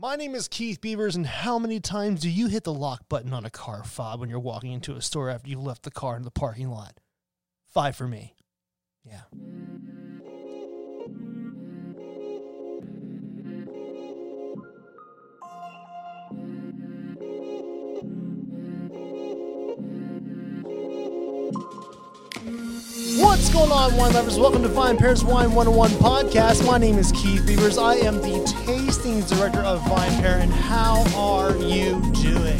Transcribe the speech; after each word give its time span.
My 0.00 0.14
name 0.14 0.36
is 0.36 0.46
Keith 0.46 0.80
Beavers, 0.80 1.16
and 1.16 1.26
how 1.26 1.58
many 1.58 1.80
times 1.80 2.20
do 2.20 2.30
you 2.30 2.46
hit 2.46 2.62
the 2.62 2.72
lock 2.72 3.08
button 3.08 3.32
on 3.32 3.44
a 3.44 3.50
car 3.50 3.82
fob 3.82 4.20
when 4.20 4.30
you're 4.30 4.38
walking 4.38 4.70
into 4.70 4.94
a 4.94 5.02
store 5.02 5.28
after 5.28 5.50
you've 5.50 5.64
left 5.64 5.82
the 5.82 5.90
car 5.90 6.16
in 6.16 6.22
the 6.22 6.30
parking 6.30 6.70
lot? 6.70 7.00
Five 7.66 7.96
for 7.96 8.06
me. 8.06 8.36
Yeah. 9.02 9.22
What's 23.38 23.50
going 23.50 23.70
on, 23.70 23.96
wine 23.96 24.12
lovers? 24.14 24.36
Welcome 24.36 24.62
to 24.62 24.68
Vine 24.68 24.96
Pairs 24.96 25.24
Wine 25.24 25.54
101 25.54 25.90
podcast. 25.92 26.66
My 26.66 26.76
name 26.76 26.98
is 26.98 27.12
Keith 27.12 27.46
Beavers. 27.46 27.78
I 27.78 27.94
am 27.94 28.16
the 28.16 28.44
tasting 28.66 29.20
director 29.20 29.60
of 29.60 29.80
Vine 29.88 30.10
Pair, 30.20 30.38
and 30.38 30.52
how 30.52 31.04
are 31.16 31.56
you 31.56 32.02
doing? 32.14 32.58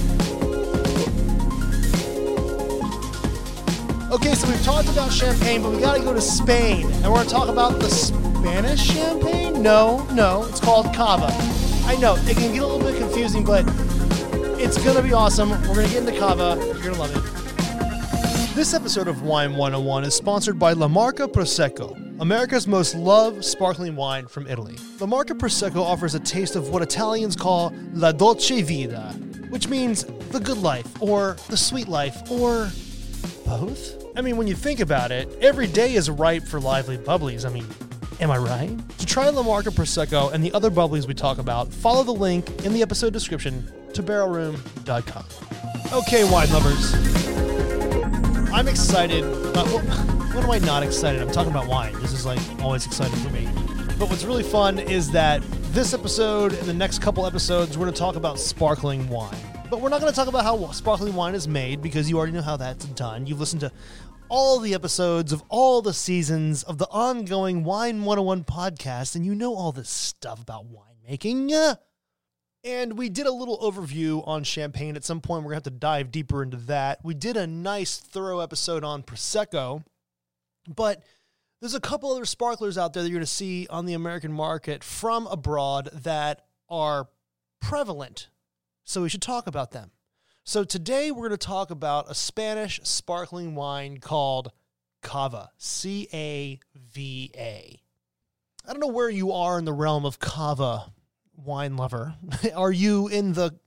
Okay, 4.12 4.34
so 4.34 4.48
we've 4.48 4.62
talked 4.62 4.88
about 4.88 5.12
champagne, 5.12 5.62
but 5.62 5.72
we 5.72 5.80
got 5.80 5.96
to 5.96 6.02
go 6.02 6.14
to 6.14 6.20
Spain, 6.20 6.86
and 6.86 7.06
we're 7.06 7.16
going 7.16 7.26
to 7.26 7.34
talk 7.34 7.48
about 7.48 7.80
the 7.80 7.90
Spanish 7.90 8.80
champagne. 8.80 9.60
No, 9.60 10.06
no, 10.12 10.44
it's 10.44 10.60
called 10.60 10.94
Cava. 10.94 11.26
I 11.86 11.96
know 11.96 12.14
it 12.14 12.36
can 12.36 12.54
get 12.54 12.62
a 12.62 12.66
little 12.66 12.78
bit 12.78 12.96
confusing, 12.96 13.42
but 13.44 13.64
it's 14.60 14.82
going 14.82 14.96
to 14.96 15.02
be 15.02 15.12
awesome. 15.12 15.50
We're 15.50 15.74
going 15.74 15.88
to 15.88 15.92
get 15.92 16.06
into 16.06 16.18
Cava. 16.20 16.56
You're 16.64 16.74
going 16.74 16.94
to 16.94 17.00
love 17.00 17.16
it. 17.16 17.37
This 18.58 18.74
episode 18.74 19.06
of 19.06 19.22
Wine 19.22 19.54
101 19.54 20.02
is 20.02 20.16
sponsored 20.16 20.58
by 20.58 20.72
La 20.72 20.88
Marca 20.88 21.28
Prosecco, 21.28 22.20
America's 22.20 22.66
most 22.66 22.96
loved 22.96 23.44
sparkling 23.44 23.94
wine 23.94 24.26
from 24.26 24.48
Italy. 24.48 24.76
La 24.98 25.06
Marca 25.06 25.32
Prosecco 25.32 25.76
offers 25.76 26.16
a 26.16 26.18
taste 26.18 26.56
of 26.56 26.70
what 26.70 26.82
Italians 26.82 27.36
call 27.36 27.72
la 27.92 28.10
dolce 28.10 28.60
vita, 28.62 29.12
which 29.50 29.68
means 29.68 30.02
the 30.32 30.40
good 30.40 30.58
life, 30.58 31.00
or 31.00 31.36
the 31.48 31.56
sweet 31.56 31.86
life, 31.86 32.28
or 32.32 32.68
both? 33.46 34.04
I 34.16 34.22
mean, 34.22 34.36
when 34.36 34.48
you 34.48 34.56
think 34.56 34.80
about 34.80 35.12
it, 35.12 35.28
every 35.40 35.68
day 35.68 35.94
is 35.94 36.10
ripe 36.10 36.42
for 36.42 36.58
lively 36.58 36.98
bubblies. 36.98 37.46
I 37.46 37.50
mean, 37.50 37.66
am 38.18 38.32
I 38.32 38.38
right? 38.38 38.98
To 38.98 39.06
try 39.06 39.28
La 39.28 39.44
Marca 39.44 39.70
Prosecco 39.70 40.32
and 40.32 40.42
the 40.42 40.52
other 40.52 40.68
bubblies 40.68 41.06
we 41.06 41.14
talk 41.14 41.38
about, 41.38 41.72
follow 41.72 42.02
the 42.02 42.10
link 42.12 42.64
in 42.64 42.72
the 42.72 42.82
episode 42.82 43.12
description 43.12 43.70
to 43.94 44.02
barrelroom.com. 44.02 45.24
Okay, 45.92 46.28
wine 46.28 46.50
lovers. 46.52 47.27
I'm 48.52 48.66
excited. 48.66 49.22
Well, 49.54 49.66
what 50.34 50.44
am 50.44 50.50
I 50.50 50.58
not 50.58 50.82
excited? 50.82 51.20
I'm 51.20 51.30
talking 51.30 51.50
about 51.50 51.68
wine. 51.68 51.92
This 52.00 52.12
is 52.12 52.24
like 52.24 52.40
always 52.62 52.86
exciting 52.86 53.16
for 53.18 53.30
me. 53.30 53.46
But 53.98 54.08
what's 54.08 54.24
really 54.24 54.42
fun 54.42 54.78
is 54.78 55.10
that 55.10 55.42
this 55.72 55.92
episode 55.92 56.54
and 56.54 56.66
the 56.66 56.74
next 56.74 57.00
couple 57.00 57.26
episodes, 57.26 57.76
we're 57.76 57.84
going 57.84 57.94
to 57.94 57.98
talk 57.98 58.16
about 58.16 58.38
sparkling 58.38 59.08
wine. 59.08 59.36
But 59.70 59.80
we're 59.80 59.90
not 59.90 60.00
going 60.00 60.12
to 60.12 60.16
talk 60.16 60.28
about 60.28 60.44
how 60.44 60.70
sparkling 60.72 61.14
wine 61.14 61.34
is 61.34 61.46
made 61.46 61.82
because 61.82 62.08
you 62.08 62.16
already 62.16 62.32
know 62.32 62.42
how 62.42 62.56
that's 62.56 62.86
done. 62.86 63.26
You've 63.26 63.40
listened 63.40 63.60
to 63.60 63.72
all 64.30 64.58
the 64.58 64.74
episodes 64.74 65.32
of 65.32 65.42
all 65.48 65.82
the 65.82 65.92
seasons 65.92 66.62
of 66.62 66.78
the 66.78 66.88
ongoing 66.90 67.64
Wine 67.64 68.04
101 68.04 68.44
podcast, 68.44 69.14
and 69.14 69.26
you 69.26 69.34
know 69.34 69.54
all 69.54 69.72
this 69.72 69.90
stuff 69.90 70.40
about 70.40 70.64
winemaking. 70.66 71.76
And 72.68 72.98
we 72.98 73.08
did 73.08 73.26
a 73.26 73.32
little 73.32 73.58
overview 73.60 74.22
on 74.28 74.44
champagne. 74.44 74.94
At 74.94 75.02
some 75.02 75.22
point, 75.22 75.42
we're 75.42 75.52
going 75.52 75.62
to 75.62 75.70
have 75.70 75.74
to 75.74 75.80
dive 75.80 76.10
deeper 76.10 76.42
into 76.42 76.58
that. 76.58 76.98
We 77.02 77.14
did 77.14 77.38
a 77.38 77.46
nice, 77.46 77.96
thorough 77.96 78.40
episode 78.40 78.84
on 78.84 79.02
Prosecco, 79.02 79.84
but 80.68 81.02
there's 81.60 81.74
a 81.74 81.80
couple 81.80 82.12
other 82.12 82.26
sparklers 82.26 82.76
out 82.76 82.92
there 82.92 83.02
that 83.02 83.08
you're 83.08 83.20
going 83.20 83.24
to 83.24 83.32
see 83.32 83.66
on 83.70 83.86
the 83.86 83.94
American 83.94 84.34
market 84.34 84.84
from 84.84 85.26
abroad 85.28 85.88
that 85.94 86.44
are 86.68 87.08
prevalent. 87.58 88.28
So 88.84 89.00
we 89.00 89.08
should 89.08 89.22
talk 89.22 89.46
about 89.46 89.70
them. 89.70 89.92
So 90.44 90.62
today, 90.62 91.10
we're 91.10 91.28
going 91.28 91.38
to 91.38 91.46
talk 91.46 91.70
about 91.70 92.10
a 92.10 92.14
Spanish 92.14 92.80
sparkling 92.82 93.54
wine 93.54 93.96
called 93.96 94.52
Cava, 95.00 95.52
C 95.56 96.06
A 96.12 96.60
V 96.76 97.30
A. 97.34 97.80
I 98.66 98.72
don't 98.72 98.80
know 98.80 98.88
where 98.88 99.08
you 99.08 99.32
are 99.32 99.58
in 99.58 99.64
the 99.64 99.72
realm 99.72 100.04
of 100.04 100.18
Cava 100.18 100.92
wine 101.44 101.76
lover? 101.76 102.14
Are 102.54 102.72
you 102.72 103.08
in 103.08 103.32
the 103.32 103.58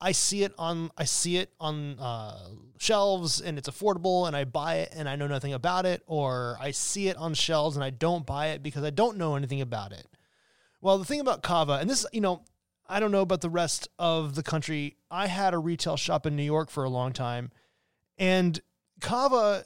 I 0.00 0.12
see 0.12 0.44
it 0.44 0.52
on 0.58 0.90
I 0.96 1.04
see 1.04 1.38
it 1.38 1.52
on 1.58 1.98
uh, 1.98 2.38
shelves 2.78 3.40
and 3.40 3.58
it's 3.58 3.68
affordable 3.68 4.26
and 4.26 4.36
I 4.36 4.44
buy 4.44 4.76
it 4.76 4.92
and 4.94 5.08
I 5.08 5.16
know 5.16 5.26
nothing 5.26 5.52
about 5.52 5.86
it, 5.86 6.02
or 6.06 6.56
I 6.60 6.70
see 6.70 7.08
it 7.08 7.16
on 7.16 7.34
shelves 7.34 7.76
and 7.76 7.84
I 7.84 7.90
don't 7.90 8.24
buy 8.24 8.48
it 8.48 8.62
because 8.62 8.84
I 8.84 8.90
don't 8.90 9.16
know 9.16 9.34
anything 9.34 9.60
about 9.60 9.92
it. 9.92 10.06
Well, 10.80 10.98
the 10.98 11.04
thing 11.04 11.20
about 11.20 11.42
Cava, 11.42 11.74
and 11.74 11.90
this, 11.90 12.06
you 12.12 12.20
know, 12.20 12.44
I 12.88 13.00
don't 13.00 13.10
know 13.10 13.22
about 13.22 13.40
the 13.40 13.50
rest 13.50 13.88
of 13.98 14.36
the 14.36 14.44
country. 14.44 14.96
I 15.10 15.26
had 15.26 15.52
a 15.52 15.58
retail 15.58 15.96
shop 15.96 16.24
in 16.24 16.36
New 16.36 16.44
York 16.44 16.70
for 16.70 16.84
a 16.84 16.88
long 16.88 17.12
time, 17.12 17.50
and 18.16 18.60
Cava, 19.00 19.64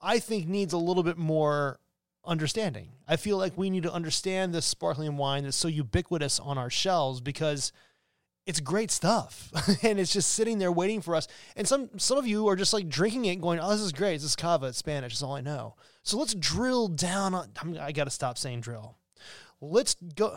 I 0.00 0.18
think, 0.18 0.48
needs 0.48 0.72
a 0.72 0.78
little 0.78 1.02
bit 1.02 1.18
more 1.18 1.78
understanding. 2.26 2.90
I 3.06 3.16
feel 3.16 3.38
like 3.38 3.56
we 3.56 3.70
need 3.70 3.84
to 3.84 3.92
understand 3.92 4.54
this 4.54 4.66
sparkling 4.66 5.16
wine 5.16 5.44
that's 5.44 5.56
so 5.56 5.68
ubiquitous 5.68 6.40
on 6.40 6.58
our 6.58 6.70
shelves 6.70 7.20
because 7.20 7.72
it's 8.46 8.60
great 8.60 8.90
stuff 8.90 9.50
and 9.82 9.98
it's 9.98 10.12
just 10.12 10.32
sitting 10.32 10.58
there 10.58 10.72
waiting 10.72 11.00
for 11.00 11.14
us. 11.14 11.28
And 11.56 11.66
some 11.66 11.90
some 11.98 12.18
of 12.18 12.26
you 12.26 12.48
are 12.48 12.56
just 12.56 12.72
like 12.72 12.88
drinking 12.88 13.24
it 13.26 13.40
going, 13.40 13.58
"Oh, 13.60 13.70
this 13.70 13.80
is 13.80 13.92
great. 13.92 14.14
This 14.14 14.24
is 14.24 14.36
cava, 14.36 14.66
it's 14.66 14.78
Spanish. 14.78 15.12
That's 15.12 15.22
all 15.22 15.34
I 15.34 15.40
know." 15.40 15.74
So 16.02 16.18
let's 16.18 16.34
drill 16.34 16.88
down 16.88 17.34
on 17.34 17.48
I'm, 17.60 17.78
I 17.78 17.92
got 17.92 18.04
to 18.04 18.10
stop 18.10 18.38
saying 18.38 18.60
drill. 18.60 18.96
Let's 19.60 19.96
go 20.14 20.36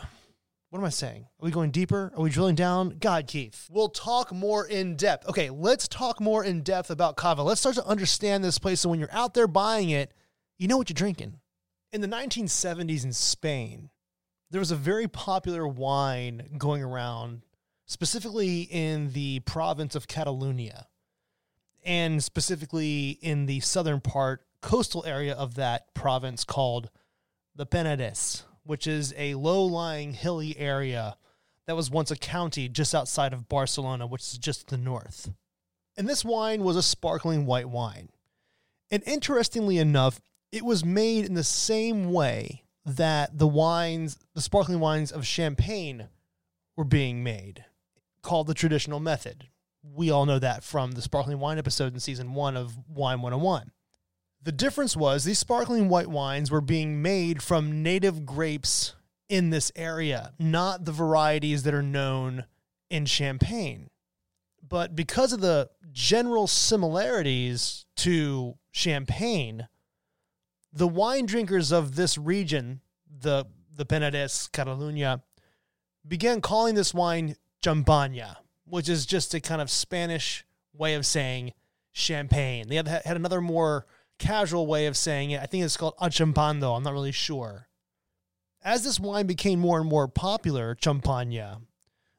what 0.70 0.78
am 0.78 0.84
I 0.84 0.90
saying? 0.90 1.22
Are 1.40 1.44
we 1.44 1.50
going 1.50 1.72
deeper? 1.72 2.12
Are 2.16 2.22
we 2.22 2.30
drilling 2.30 2.54
down? 2.54 2.96
God, 3.00 3.26
Keith. 3.26 3.66
We'll 3.72 3.88
talk 3.88 4.32
more 4.32 4.64
in 4.64 4.94
depth. 4.94 5.28
Okay, 5.28 5.50
let's 5.50 5.88
talk 5.88 6.20
more 6.20 6.44
in 6.44 6.62
depth 6.62 6.90
about 6.90 7.16
cava. 7.16 7.42
Let's 7.42 7.60
start 7.60 7.74
to 7.74 7.84
understand 7.84 8.44
this 8.44 8.58
place 8.58 8.80
so 8.80 8.88
when 8.88 9.00
you're 9.00 9.12
out 9.12 9.34
there 9.34 9.48
buying 9.48 9.90
it, 9.90 10.12
you 10.58 10.68
know 10.68 10.76
what 10.76 10.88
you're 10.88 10.94
drinking 10.94 11.40
in 11.92 12.00
the 12.00 12.08
1970s 12.08 13.04
in 13.04 13.12
Spain, 13.12 13.90
there 14.50 14.60
was 14.60 14.70
a 14.70 14.76
very 14.76 15.08
popular 15.08 15.66
wine 15.66 16.54
going 16.58 16.82
around, 16.82 17.42
specifically 17.86 18.62
in 18.62 19.12
the 19.12 19.40
province 19.40 19.94
of 19.94 20.08
Catalonia, 20.08 20.86
and 21.84 22.22
specifically 22.22 23.18
in 23.22 23.46
the 23.46 23.60
southern 23.60 24.00
part, 24.00 24.44
coastal 24.60 25.04
area 25.06 25.34
of 25.34 25.54
that 25.54 25.94
province 25.94 26.44
called 26.44 26.90
the 27.54 27.66
Penedès, 27.66 28.42
which 28.64 28.86
is 28.86 29.14
a 29.16 29.34
low 29.34 29.64
lying, 29.64 30.12
hilly 30.12 30.56
area 30.58 31.16
that 31.66 31.76
was 31.76 31.90
once 31.90 32.10
a 32.10 32.16
county 32.16 32.68
just 32.68 32.94
outside 32.94 33.32
of 33.32 33.48
Barcelona, 33.48 34.06
which 34.06 34.22
is 34.22 34.38
just 34.38 34.68
the 34.68 34.76
north. 34.76 35.32
And 35.96 36.08
this 36.08 36.24
wine 36.24 36.62
was 36.62 36.76
a 36.76 36.82
sparkling 36.82 37.46
white 37.46 37.68
wine. 37.68 38.10
And 38.90 39.02
interestingly 39.06 39.78
enough, 39.78 40.20
it 40.52 40.64
was 40.64 40.84
made 40.84 41.24
in 41.24 41.34
the 41.34 41.44
same 41.44 42.12
way 42.12 42.64
that 42.84 43.38
the 43.38 43.46
wines, 43.46 44.18
the 44.34 44.40
sparkling 44.40 44.80
wines 44.80 45.12
of 45.12 45.26
Champagne, 45.26 46.08
were 46.76 46.84
being 46.84 47.22
made, 47.22 47.64
called 48.22 48.46
the 48.46 48.54
traditional 48.54 49.00
method. 49.00 49.48
We 49.82 50.10
all 50.10 50.26
know 50.26 50.38
that 50.38 50.64
from 50.64 50.92
the 50.92 51.02
sparkling 51.02 51.38
wine 51.38 51.58
episode 51.58 51.94
in 51.94 52.00
season 52.00 52.34
one 52.34 52.56
of 52.56 52.76
Wine 52.88 53.22
101. 53.22 53.70
The 54.42 54.52
difference 54.52 54.96
was 54.96 55.24
these 55.24 55.38
sparkling 55.38 55.88
white 55.88 56.08
wines 56.08 56.50
were 56.50 56.62
being 56.62 57.02
made 57.02 57.42
from 57.42 57.82
native 57.82 58.24
grapes 58.24 58.94
in 59.28 59.50
this 59.50 59.70
area, 59.76 60.32
not 60.38 60.84
the 60.84 60.92
varieties 60.92 61.62
that 61.62 61.74
are 61.74 61.82
known 61.82 62.44
in 62.88 63.06
Champagne. 63.06 63.88
But 64.66 64.96
because 64.96 65.32
of 65.32 65.40
the 65.40 65.70
general 65.92 66.46
similarities 66.46 67.84
to 67.96 68.54
Champagne, 68.70 69.68
the 70.72 70.88
wine 70.88 71.26
drinkers 71.26 71.72
of 71.72 71.96
this 71.96 72.16
region, 72.16 72.80
the 73.06 73.46
the 73.74 73.86
Penedès, 73.86 74.50
Catalunya, 74.50 75.22
began 76.06 76.40
calling 76.40 76.74
this 76.74 76.92
wine 76.92 77.36
champaña, 77.62 78.36
which 78.64 78.88
is 78.88 79.06
just 79.06 79.32
a 79.32 79.40
kind 79.40 79.62
of 79.62 79.70
Spanish 79.70 80.44
way 80.74 80.94
of 80.94 81.06
saying 81.06 81.52
champagne. 81.92 82.68
They 82.68 82.76
had, 82.76 82.88
had 82.88 83.16
another 83.16 83.40
more 83.40 83.86
casual 84.18 84.66
way 84.66 84.86
of 84.86 84.96
saying 84.96 85.30
it. 85.30 85.40
I 85.40 85.46
think 85.46 85.64
it's 85.64 85.76
called 85.76 85.96
achampando. 85.96 86.76
I'm 86.76 86.82
not 86.82 86.92
really 86.92 87.12
sure. 87.12 87.68
As 88.62 88.84
this 88.84 89.00
wine 89.00 89.26
became 89.26 89.58
more 89.58 89.80
and 89.80 89.88
more 89.88 90.08
popular, 90.08 90.76
champagne, 90.82 91.66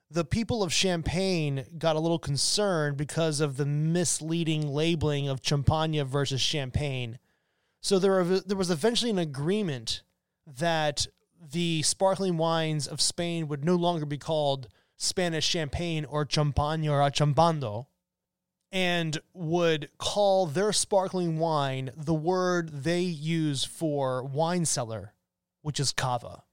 the 0.09 0.25
people 0.25 0.62
of 0.62 0.74
Champagne 0.74 1.65
got 1.77 1.95
a 1.95 2.00
little 2.00 2.19
concerned 2.19 2.97
because 2.97 3.39
of 3.39 3.56
the 3.56 3.65
misleading 3.65 4.68
labeling 4.68 5.30
of 5.30 5.39
champagne 5.42 6.04
versus 6.04 6.42
champagne 6.42 7.18
so 7.81 8.00
there, 8.00 8.24
there 8.24 8.57
was 8.57 8.72
eventually 8.72 9.12
an 9.12 9.19
agreement 9.19 10.04
that 10.45 11.07
the 11.51 11.81
sparkling 11.81 12.38
wines 12.38 12.88
of 12.88 13.01
Spain 13.01 13.48
would 13.48 13.66
no 13.66 13.75
longer 13.75 14.06
be 14.06 14.18
called 14.18 14.68
Spanish 14.98 15.48
champagne 15.48 16.06
or 16.06 16.28
champagne 16.30 16.88
or 16.88 17.00
achampando, 17.00 17.88
and 18.72 19.18
would 19.33 19.89
call 19.98 20.45
their 20.45 20.72
sparkling 20.72 21.39
wine 21.39 21.89
the 21.98 22.13
word 22.13 22.83
they 22.83 23.01
use 23.01 23.63
for 23.63 24.24
wine 24.24 24.66
cellar, 24.66 25.13
which 25.62 25.80
is 25.80 25.92
cava. 25.92 26.44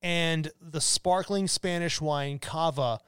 and 0.00 0.52
the 0.60 0.80
sparkling 0.80 1.48
Spanish 1.48 2.00
wine 2.00 2.38
cava 2.38 3.00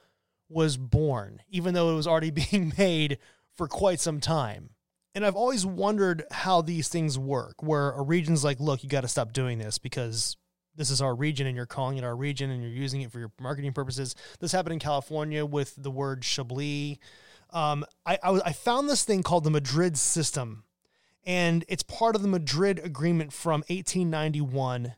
was 0.49 0.77
born, 0.77 1.43
even 1.49 1.75
though 1.75 1.93
it 1.93 1.97
was 1.97 2.07
already 2.07 2.31
being 2.51 2.73
made 2.77 3.19
for 3.55 3.69
quite 3.69 4.01
some 4.01 4.21
time. 4.21 4.71
And 5.17 5.25
I've 5.25 5.35
always 5.35 5.65
wondered 5.65 6.25
how 6.31 6.61
these 6.61 6.89
things 6.91 7.19
work, 7.19 7.63
where 7.63 7.93
a 7.93 8.03
region's 8.03 8.45
like, 8.45 8.61
look, 8.61 8.83
you 8.83 8.91
got 8.91 9.01
to 9.01 9.09
stop 9.09 9.33
doing 9.33 9.57
this 9.57 9.79
because 9.79 10.37
this 10.77 10.91
is 10.91 11.01
our 11.01 11.15
region 11.15 11.47
and 11.47 11.57
you're 11.57 11.65
calling 11.65 11.97
it 11.97 12.05
our 12.05 12.15
region 12.15 12.51
and 12.51 12.63
you're 12.63 12.71
using 12.71 13.01
it 13.01 13.11
for 13.11 13.19
your 13.19 13.33
marketing 13.41 13.73
purposes. 13.73 14.15
This 14.41 14.53
happened 14.53 14.75
in 14.75 14.79
California 14.79 15.47
with 15.47 15.75
the 15.79 15.91
word 15.91 16.23
Chablis. 16.23 16.99
Um, 17.49 17.87
I, 18.05 18.19
I, 18.23 18.41
I 18.45 18.53
found 18.53 18.91
this 18.91 19.05
thing 19.05 19.23
called 19.23 19.45
the 19.45 19.51
Madrid 19.51 19.97
System, 19.97 20.65
and 21.25 21.65
it's 21.67 21.83
part 21.83 22.15
of 22.15 22.21
the 22.21 22.29
Madrid 22.29 22.79
Agreement 22.85 23.33
from 23.33 23.61
1891 23.69 24.97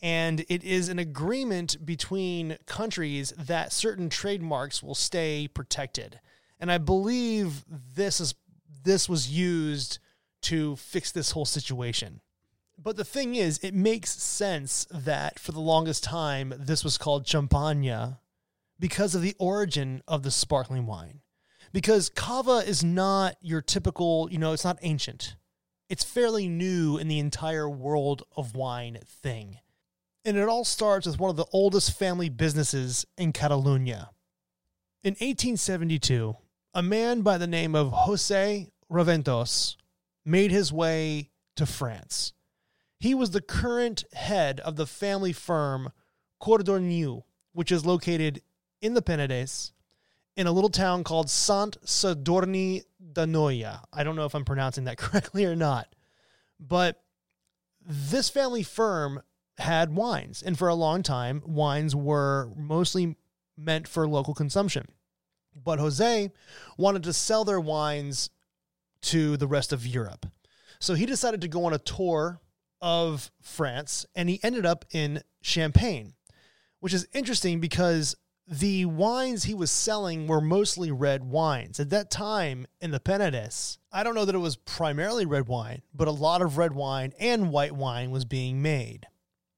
and 0.00 0.44
it 0.48 0.62
is 0.62 0.90
an 0.90 0.98
agreement 1.00 1.84
between 1.84 2.58
countries 2.66 3.32
that 3.36 3.72
certain 3.72 4.10
trademarks 4.10 4.80
will 4.80 4.94
stay 4.94 5.48
protected. 5.48 6.20
And 6.60 6.70
I 6.70 6.78
believe 6.78 7.64
this 7.68 8.20
is 8.20 8.34
this 8.86 9.08
was 9.08 9.28
used 9.28 9.98
to 10.42 10.76
fix 10.76 11.12
this 11.12 11.32
whole 11.32 11.44
situation. 11.44 12.20
But 12.78 12.96
the 12.96 13.04
thing 13.04 13.34
is, 13.34 13.58
it 13.62 13.74
makes 13.74 14.10
sense 14.10 14.86
that 14.90 15.38
for 15.38 15.52
the 15.52 15.60
longest 15.60 16.04
time 16.04 16.54
this 16.56 16.84
was 16.84 16.98
called 16.98 17.26
champagne 17.26 18.16
because 18.78 19.14
of 19.14 19.22
the 19.22 19.34
origin 19.38 20.02
of 20.06 20.22
the 20.22 20.30
sparkling 20.30 20.86
wine. 20.86 21.20
Because 21.72 22.08
cava 22.08 22.62
is 22.66 22.84
not 22.84 23.36
your 23.40 23.60
typical, 23.60 24.28
you 24.30 24.38
know, 24.38 24.52
it's 24.52 24.64
not 24.64 24.78
ancient. 24.82 25.36
It's 25.88 26.04
fairly 26.04 26.48
new 26.48 26.96
in 26.96 27.08
the 27.08 27.18
entire 27.18 27.68
world 27.68 28.22
of 28.36 28.54
wine 28.54 28.98
thing. 29.04 29.58
And 30.24 30.36
it 30.36 30.48
all 30.48 30.64
starts 30.64 31.06
with 31.06 31.18
one 31.18 31.30
of 31.30 31.36
the 31.36 31.46
oldest 31.52 31.98
family 31.98 32.28
businesses 32.28 33.06
in 33.16 33.32
Catalonia. 33.32 34.10
In 35.02 35.12
1872, 35.12 36.36
a 36.74 36.82
man 36.82 37.22
by 37.22 37.38
the 37.38 37.46
name 37.46 37.74
of 37.74 37.92
Jose 37.92 38.68
Raventós 38.90 39.76
made 40.24 40.50
his 40.50 40.72
way 40.72 41.30
to 41.56 41.66
France. 41.66 42.32
He 42.98 43.14
was 43.14 43.30
the 43.30 43.40
current 43.40 44.04
head 44.12 44.60
of 44.60 44.76
the 44.76 44.86
family 44.86 45.32
firm 45.32 45.90
Codorniu, 46.40 47.22
which 47.52 47.72
is 47.72 47.86
located 47.86 48.42
in 48.80 48.94
the 48.94 49.02
Penedès 49.02 49.72
in 50.36 50.46
a 50.46 50.52
little 50.52 50.70
town 50.70 51.02
called 51.04 51.30
Sant 51.30 51.78
Sadurní 51.84 52.82
d'Anoia. 53.12 53.82
I 53.92 54.04
don't 54.04 54.16
know 54.16 54.26
if 54.26 54.34
I'm 54.34 54.44
pronouncing 54.44 54.84
that 54.84 54.98
correctly 54.98 55.44
or 55.44 55.56
not, 55.56 55.94
but 56.60 57.02
this 57.84 58.28
family 58.28 58.62
firm 58.62 59.22
had 59.58 59.94
wines. 59.94 60.42
And 60.42 60.58
for 60.58 60.68
a 60.68 60.74
long 60.74 61.02
time, 61.02 61.42
wines 61.46 61.94
were 61.96 62.50
mostly 62.56 63.16
meant 63.56 63.88
for 63.88 64.06
local 64.06 64.34
consumption. 64.34 64.86
But 65.54 65.78
Jose 65.78 66.30
wanted 66.76 67.02
to 67.04 67.12
sell 67.12 67.44
their 67.44 67.60
wines 67.60 68.28
to 69.02 69.36
the 69.36 69.46
rest 69.46 69.72
of 69.72 69.86
Europe. 69.86 70.26
So 70.78 70.94
he 70.94 71.06
decided 71.06 71.40
to 71.42 71.48
go 71.48 71.64
on 71.64 71.72
a 71.72 71.78
tour 71.78 72.40
of 72.80 73.30
France 73.40 74.06
and 74.14 74.28
he 74.28 74.40
ended 74.42 74.66
up 74.66 74.84
in 74.92 75.22
Champagne, 75.40 76.14
which 76.80 76.92
is 76.94 77.06
interesting 77.12 77.60
because 77.60 78.16
the 78.48 78.84
wines 78.84 79.44
he 79.44 79.54
was 79.54 79.70
selling 79.70 80.26
were 80.26 80.40
mostly 80.40 80.92
red 80.92 81.24
wines. 81.24 81.80
At 81.80 81.90
that 81.90 82.10
time 82.10 82.66
in 82.80 82.92
the 82.92 83.00
Penedès, 83.00 83.78
I 83.90 84.04
don't 84.04 84.14
know 84.14 84.24
that 84.24 84.34
it 84.34 84.38
was 84.38 84.56
primarily 84.56 85.26
red 85.26 85.48
wine, 85.48 85.82
but 85.92 86.06
a 86.06 86.12
lot 86.12 86.42
of 86.42 86.58
red 86.58 86.72
wine 86.72 87.12
and 87.18 87.50
white 87.50 87.72
wine 87.72 88.10
was 88.10 88.24
being 88.24 88.62
made. 88.62 89.06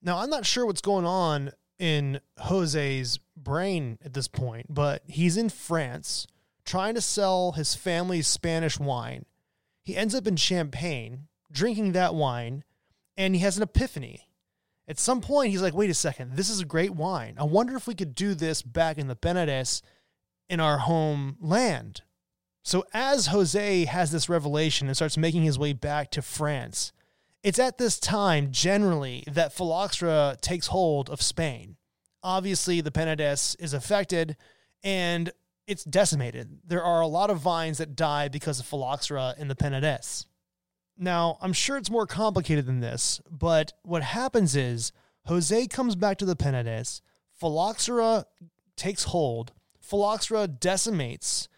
Now, 0.00 0.18
I'm 0.18 0.30
not 0.30 0.46
sure 0.46 0.64
what's 0.64 0.80
going 0.80 1.04
on 1.04 1.50
in 1.78 2.20
Jose's 2.38 3.18
brain 3.36 3.98
at 4.04 4.14
this 4.14 4.28
point, 4.28 4.66
but 4.68 5.02
he's 5.06 5.36
in 5.36 5.48
France 5.48 6.26
trying 6.68 6.94
to 6.94 7.00
sell 7.00 7.52
his 7.52 7.74
family's 7.74 8.28
Spanish 8.28 8.78
wine. 8.78 9.24
He 9.82 9.96
ends 9.96 10.14
up 10.14 10.26
in 10.26 10.36
Champagne, 10.36 11.28
drinking 11.50 11.92
that 11.92 12.14
wine, 12.14 12.62
and 13.16 13.34
he 13.34 13.40
has 13.40 13.56
an 13.56 13.62
epiphany. 13.62 14.28
At 14.86 14.98
some 14.98 15.22
point, 15.22 15.50
he's 15.50 15.62
like, 15.62 15.72
wait 15.72 15.88
a 15.88 15.94
second, 15.94 16.34
this 16.34 16.50
is 16.50 16.60
a 16.60 16.66
great 16.66 16.94
wine. 16.94 17.36
I 17.38 17.44
wonder 17.44 17.74
if 17.74 17.86
we 17.86 17.94
could 17.94 18.14
do 18.14 18.34
this 18.34 18.60
back 18.60 18.98
in 18.98 19.08
the 19.08 19.16
Penedès 19.16 19.80
in 20.50 20.60
our 20.60 20.76
home 20.76 21.38
land. 21.40 22.02
So, 22.64 22.84
as 22.92 23.28
Jose 23.28 23.86
has 23.86 24.12
this 24.12 24.28
revelation 24.28 24.88
and 24.88 24.96
starts 24.96 25.16
making 25.16 25.44
his 25.44 25.58
way 25.58 25.72
back 25.72 26.10
to 26.10 26.22
France, 26.22 26.92
it's 27.42 27.58
at 27.58 27.78
this 27.78 27.98
time, 27.98 28.48
generally, 28.50 29.24
that 29.26 29.54
phylloxera 29.54 30.36
takes 30.42 30.66
hold 30.66 31.08
of 31.08 31.22
Spain. 31.22 31.76
Obviously, 32.22 32.82
the 32.82 32.90
Penedès 32.90 33.56
is 33.58 33.72
affected 33.72 34.36
and 34.82 35.32
it's 35.68 35.84
decimated. 35.84 36.58
There 36.66 36.82
are 36.82 37.00
a 37.00 37.06
lot 37.06 37.30
of 37.30 37.38
vines 37.38 37.78
that 37.78 37.94
die 37.94 38.28
because 38.28 38.58
of 38.58 38.66
phylloxera 38.66 39.34
in 39.38 39.48
the 39.48 39.54
Penedès. 39.54 40.26
Now, 40.96 41.38
I'm 41.40 41.52
sure 41.52 41.76
it's 41.76 41.90
more 41.90 42.06
complicated 42.06 42.66
than 42.66 42.80
this, 42.80 43.20
but 43.30 43.74
what 43.82 44.02
happens 44.02 44.56
is 44.56 44.92
Jose 45.26 45.66
comes 45.68 45.94
back 45.94 46.18
to 46.18 46.24
the 46.24 46.34
Penedès, 46.34 47.02
phylloxera 47.40 48.24
takes 48.74 49.04
hold, 49.04 49.52
phylloxera 49.80 50.48
decimates 50.48 51.48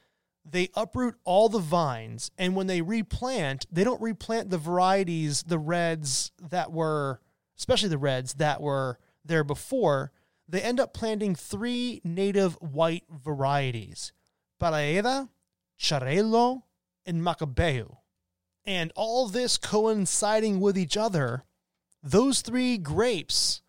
they 0.45 0.69
uproot 0.75 1.15
all 1.25 1.49
the 1.49 1.59
vines 1.59 2.31
and 2.39 2.57
when 2.57 2.67
they 2.67 2.81
replant 2.81 3.67
they 3.71 3.85
don't 3.85 4.01
replant 4.01 4.51
the 4.51 4.59
varieties 4.59 5.43
the 5.45 5.59
reds 5.59 6.33
that 6.51 6.73
were 6.73 7.21
especially 7.59 7.89
the 7.89 7.99
reds 7.99 8.35
that 8.35 8.61
were 8.61 8.99
there 9.25 9.45
before 9.45 10.13
they 10.51 10.61
end 10.61 10.81
up 10.81 10.93
planting 10.93 11.35
three 11.35 12.01
native 12.05 12.55
white 12.55 13.05
varieties 13.11 14.13
Parellada, 14.61 15.29
Xarel·lo, 15.79 16.63
and 17.07 17.23
Macabeo. 17.23 17.99
And 18.65 18.93
all 18.95 19.27
this 19.29 19.57
coinciding 19.57 20.61
with 20.61 20.77
each 20.77 20.97
other, 20.97 21.45
those 22.03 22.43
three 22.43 22.77
grapes 22.77 23.63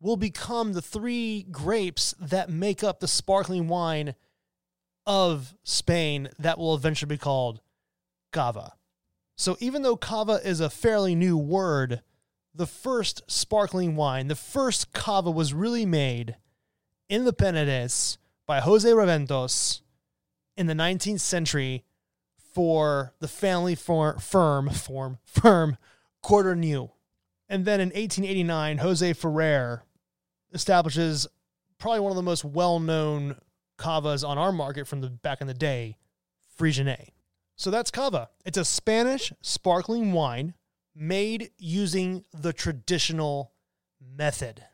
will 0.00 0.16
become 0.16 0.72
the 0.72 0.82
three 0.82 1.46
grapes 1.50 2.14
that 2.18 2.48
make 2.48 2.82
up 2.82 3.00
the 3.00 3.08
sparkling 3.08 3.68
wine 3.68 4.14
of 5.06 5.54
Spain 5.62 6.30
that 6.38 6.58
will 6.58 6.74
eventually 6.74 7.08
be 7.08 7.18
called 7.18 7.60
cava. 8.32 8.74
So 9.36 9.56
even 9.60 9.82
though 9.82 9.96
cava 9.96 10.40
is 10.42 10.60
a 10.60 10.70
fairly 10.70 11.14
new 11.14 11.36
word, 11.36 12.02
the 12.54 12.66
first 12.66 13.22
sparkling 13.30 13.96
wine, 13.96 14.28
the 14.28 14.34
first 14.34 14.92
cava 14.92 15.30
was 15.30 15.54
really 15.54 15.86
made 15.86 16.36
in 17.08 17.24
the 17.24 17.32
Penedès 17.32 18.18
by 18.46 18.60
Jose 18.60 18.88
Raventós 18.88 19.80
in 20.56 20.66
the 20.66 20.74
19th 20.74 21.20
century 21.20 21.84
for 22.52 23.14
the 23.20 23.28
family 23.28 23.74
for, 23.74 24.18
firm 24.18 24.68
form 24.70 25.18
firm 25.24 25.76
Codorniu. 26.24 26.90
And 27.48 27.64
then 27.64 27.80
in 27.80 27.88
1889, 27.88 28.78
Jose 28.78 29.12
Ferrer 29.14 29.84
establishes 30.52 31.26
probably 31.78 32.00
one 32.00 32.12
of 32.12 32.16
the 32.16 32.22
most 32.22 32.44
well-known 32.44 33.36
cavas 33.78 34.22
on 34.22 34.38
our 34.38 34.52
market 34.52 34.86
from 34.86 35.00
the 35.00 35.08
back 35.08 35.40
in 35.40 35.46
the 35.46 35.54
day, 35.54 35.96
Freixenet. 36.58 37.08
So 37.56 37.70
that's 37.70 37.90
cava. 37.90 38.30
It's 38.44 38.58
a 38.58 38.64
Spanish 38.64 39.32
sparkling 39.40 40.12
wine 40.12 40.54
made 41.00 41.50
using 41.58 42.24
the 42.32 42.52
traditional 42.52 43.52
method. 44.00 44.64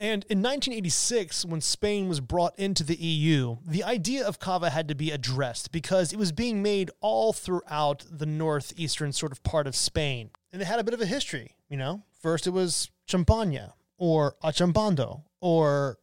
And 0.00 0.24
in 0.24 0.38
1986, 0.38 1.44
when 1.44 1.60
Spain 1.60 2.08
was 2.08 2.18
brought 2.18 2.58
into 2.58 2.82
the 2.82 2.96
EU, 2.96 3.58
the 3.64 3.84
idea 3.84 4.26
of 4.26 4.40
cava 4.40 4.70
had 4.70 4.88
to 4.88 4.96
be 4.96 5.12
addressed 5.12 5.70
because 5.70 6.12
it 6.12 6.18
was 6.18 6.32
being 6.32 6.60
made 6.60 6.90
all 7.00 7.32
throughout 7.32 8.04
the 8.10 8.26
northeastern 8.26 9.12
sort 9.12 9.30
of 9.30 9.44
part 9.44 9.68
of 9.68 9.76
Spain. 9.76 10.30
And 10.52 10.60
it 10.60 10.64
had 10.64 10.80
a 10.80 10.84
bit 10.84 10.92
of 10.92 11.00
a 11.00 11.06
history, 11.06 11.54
you 11.68 11.76
know? 11.76 12.02
First, 12.20 12.48
it 12.48 12.50
was 12.50 12.90
champagne 13.06 13.68
or 13.96 14.34
achampando 14.42 15.22
or 15.40 15.98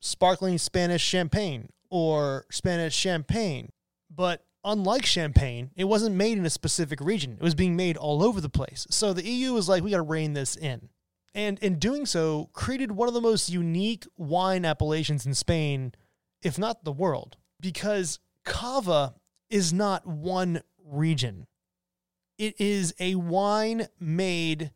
sparkling 0.00 0.58
Spanish 0.58 1.02
champagne 1.02 1.68
or 1.88 2.46
Spanish 2.50 2.96
champagne. 2.96 3.70
But 4.10 4.44
unlike 4.66 5.06
champagne, 5.06 5.70
it 5.76 5.84
wasn't 5.84 6.16
made 6.16 6.36
in 6.36 6.44
a 6.44 6.50
specific 6.50 7.00
region. 7.00 7.34
It 7.34 7.42
was 7.42 7.54
being 7.54 7.76
made 7.76 7.96
all 7.96 8.22
over 8.22 8.40
the 8.40 8.50
place. 8.50 8.86
So 8.90 9.12
the 9.12 9.24
EU 9.24 9.54
was 9.54 9.68
like, 9.68 9.82
we 9.82 9.92
got 9.92 9.98
to 9.98 10.02
rein 10.02 10.34
this 10.34 10.56
in. 10.56 10.90
And 11.34 11.58
in 11.60 11.78
doing 11.78 12.04
so, 12.04 12.50
created 12.52 12.92
one 12.92 13.08
of 13.08 13.14
the 13.14 13.20
most 13.20 13.48
unique 13.48 14.06
wine 14.16 14.64
appellations 14.64 15.24
in 15.24 15.34
Spain, 15.34 15.92
if 16.42 16.58
not 16.58 16.84
the 16.84 16.92
world, 16.92 17.36
because 17.60 18.18
cava 18.44 19.14
is 19.48 19.72
not 19.72 20.06
one 20.06 20.62
region. 20.84 21.46
It 22.36 22.60
is 22.60 22.92
a 22.98 23.14
wine 23.14 23.86
made 24.00 24.72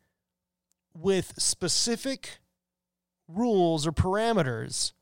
with 0.94 1.34
specific 1.36 2.38
rules 3.26 3.86
or 3.86 3.92
parameters 3.92 4.92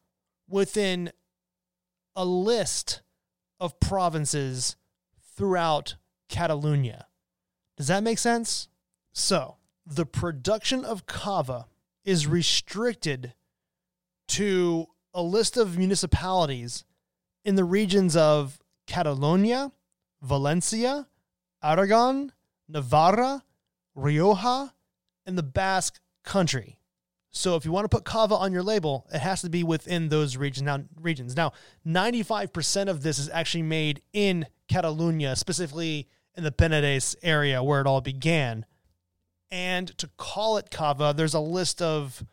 within 0.48 1.12
a 2.16 2.24
list 2.24 3.02
of 3.60 3.80
provinces 3.80 4.76
throughout 5.36 5.96
Catalonia. 6.28 7.06
Does 7.76 7.88
that 7.88 8.02
make 8.02 8.18
sense? 8.18 8.68
So, 9.12 9.56
the 9.86 10.06
production 10.06 10.84
of 10.84 11.06
cava 11.06 11.66
is 12.04 12.26
restricted 12.26 13.34
to 14.28 14.86
a 15.14 15.22
list 15.22 15.56
of 15.56 15.78
municipalities 15.78 16.84
in 17.44 17.54
the 17.54 17.64
regions 17.64 18.16
of 18.16 18.58
Catalonia, 18.86 19.72
Valencia, 20.22 21.08
Aragon, 21.62 22.32
Navarra, 22.68 23.44
Rioja, 23.94 24.74
and 25.24 25.38
the 25.38 25.42
Basque 25.42 26.00
country. 26.24 26.77
So 27.30 27.56
if 27.56 27.64
you 27.64 27.72
want 27.72 27.84
to 27.84 27.94
put 27.94 28.04
cava 28.04 28.34
on 28.34 28.52
your 28.52 28.62
label, 28.62 29.06
it 29.12 29.18
has 29.18 29.42
to 29.42 29.50
be 29.50 29.62
within 29.62 30.08
those 30.08 30.36
regions. 30.36 30.64
Now, 30.64 30.80
regions. 31.00 31.36
Now, 31.36 31.52
95% 31.86 32.88
of 32.88 33.02
this 33.02 33.18
is 33.18 33.28
actually 33.28 33.62
made 33.62 34.02
in 34.12 34.46
Catalonia, 34.68 35.36
specifically 35.36 36.08
in 36.36 36.44
the 36.44 36.52
Penedès 36.52 37.16
area 37.22 37.62
where 37.62 37.80
it 37.80 37.86
all 37.86 38.00
began. 38.00 38.64
And 39.50 39.88
to 39.98 40.08
call 40.16 40.56
it 40.56 40.70
cava, 40.70 41.14
there's 41.16 41.34
a 41.34 41.40
list 41.40 41.82
of 41.82 42.24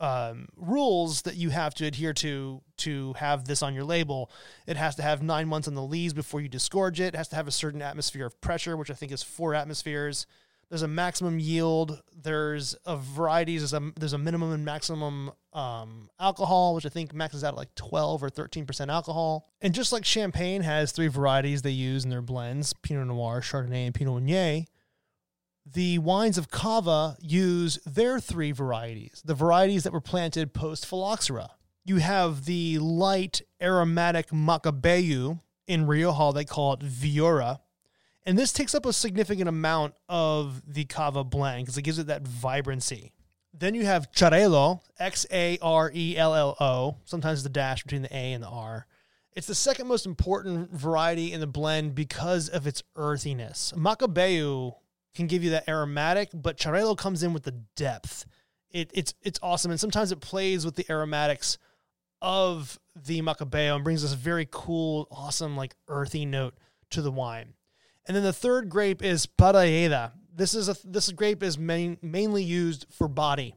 um, 0.00 0.48
rules 0.56 1.22
that 1.22 1.36
you 1.36 1.50
have 1.50 1.74
to 1.74 1.86
adhere 1.86 2.12
to 2.12 2.60
to 2.78 3.12
have 3.14 3.44
this 3.44 3.62
on 3.62 3.72
your 3.72 3.84
label. 3.84 4.30
It 4.66 4.76
has 4.76 4.96
to 4.96 5.02
have 5.02 5.22
nine 5.22 5.46
months 5.46 5.68
on 5.68 5.74
the 5.74 5.82
lees 5.82 6.12
before 6.12 6.40
you 6.40 6.48
disgorge 6.48 6.98
it. 6.98 7.14
It 7.14 7.16
has 7.16 7.28
to 7.28 7.36
have 7.36 7.46
a 7.46 7.52
certain 7.52 7.80
atmosphere 7.80 8.26
of 8.26 8.40
pressure, 8.40 8.76
which 8.76 8.90
I 8.90 8.94
think 8.94 9.12
is 9.12 9.22
four 9.22 9.54
atmospheres. 9.54 10.26
There's 10.72 10.80
a 10.80 10.88
maximum 10.88 11.38
yield. 11.38 12.00
There's 12.16 12.74
a 12.86 12.96
varieties. 12.96 13.60
There's 13.60 13.74
a 13.74 13.92
there's 14.00 14.14
a 14.14 14.18
minimum 14.18 14.52
and 14.52 14.64
maximum 14.64 15.30
um, 15.52 16.08
alcohol, 16.18 16.74
which 16.74 16.86
I 16.86 16.88
think 16.88 17.12
maxes 17.12 17.44
out 17.44 17.48
at 17.48 17.58
like 17.58 17.74
12 17.74 18.24
or 18.24 18.30
13 18.30 18.64
percent 18.64 18.90
alcohol. 18.90 19.50
And 19.60 19.74
just 19.74 19.92
like 19.92 20.06
champagne 20.06 20.62
has 20.62 20.90
three 20.90 21.08
varieties 21.08 21.60
they 21.60 21.72
use 21.72 22.04
in 22.04 22.10
their 22.10 22.22
blends: 22.22 22.72
Pinot 22.72 23.06
Noir, 23.06 23.42
Chardonnay, 23.42 23.84
and 23.84 23.94
Pinot 23.94 24.22
Meunier 24.22 24.64
the 25.70 25.98
wines 25.98 26.38
of 26.38 26.50
Cava 26.50 27.16
use 27.20 27.78
their 27.84 28.18
three 28.18 28.50
varieties, 28.52 29.22
the 29.24 29.34
varieties 29.34 29.84
that 29.84 29.92
were 29.92 30.00
planted 30.00 30.54
post 30.54 30.86
phylloxera. 30.86 31.50
You 31.84 31.96
have 31.96 32.46
the 32.46 32.78
light 32.78 33.42
aromatic 33.60 34.30
Macabeu 34.30 35.40
in 35.66 35.86
Rioja, 35.86 36.32
they 36.34 36.44
call 36.44 36.72
it 36.72 36.80
Viura. 36.80 37.60
And 38.24 38.38
this 38.38 38.52
takes 38.52 38.74
up 38.74 38.86
a 38.86 38.92
significant 38.92 39.48
amount 39.48 39.94
of 40.08 40.62
the 40.66 40.84
Cava 40.84 41.24
blend 41.24 41.64
because 41.64 41.76
it 41.76 41.82
gives 41.82 41.98
it 41.98 42.06
that 42.06 42.26
vibrancy. 42.26 43.12
Then 43.52 43.74
you 43.74 43.84
have 43.84 44.10
Xarel-lo, 44.12 44.80
X 44.98 45.26
A 45.30 45.58
R 45.60 45.90
E 45.94 46.16
L 46.16 46.34
L 46.34 46.56
O, 46.60 46.96
sometimes 47.04 47.42
the 47.42 47.48
dash 47.48 47.82
between 47.82 48.02
the 48.02 48.16
A 48.16 48.32
and 48.32 48.42
the 48.42 48.48
R. 48.48 48.86
It's 49.34 49.46
the 49.46 49.54
second 49.54 49.88
most 49.88 50.06
important 50.06 50.72
variety 50.72 51.32
in 51.32 51.40
the 51.40 51.46
blend 51.46 51.94
because 51.94 52.48
of 52.48 52.66
its 52.66 52.82
earthiness. 52.96 53.72
Macabeu 53.76 54.74
can 55.14 55.26
give 55.26 55.42
you 55.42 55.50
that 55.50 55.68
aromatic, 55.68 56.30
but 56.32 56.58
Xarel-lo 56.58 56.94
comes 56.94 57.22
in 57.22 57.32
with 57.32 57.42
the 57.42 57.62
depth. 57.76 58.24
It, 58.70 58.90
it's 58.94 59.14
it's 59.22 59.38
awesome, 59.42 59.70
and 59.70 59.80
sometimes 59.80 60.12
it 60.12 60.20
plays 60.20 60.64
with 60.64 60.76
the 60.76 60.86
aromatics 60.90 61.58
of 62.22 62.78
the 62.94 63.20
Macabeo 63.20 63.74
and 63.74 63.84
brings 63.84 64.02
this 64.02 64.12
very 64.12 64.48
cool, 64.50 65.08
awesome, 65.10 65.56
like 65.56 65.74
earthy 65.88 66.24
note 66.24 66.54
to 66.90 67.02
the 67.02 67.10
wine. 67.10 67.54
And 68.06 68.16
then 68.16 68.24
the 68.24 68.32
third 68.32 68.68
grape 68.68 69.02
is 69.02 69.26
Parellada. 69.26 70.12
This 70.34 70.54
is 70.54 70.68
a 70.68 70.76
this 70.84 71.10
grape 71.12 71.42
is 71.42 71.58
main, 71.58 71.98
mainly 72.00 72.42
used 72.42 72.86
for 72.90 73.06
body, 73.06 73.54